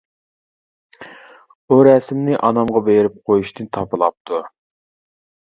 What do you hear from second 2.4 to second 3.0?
ئانامغا